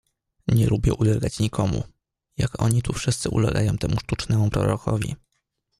[0.47, 1.83] "Nie lubię ulegać nikomu,
[2.37, 5.15] jak oni tu wszyscy ulegają temu sztucznemu Prorokowi."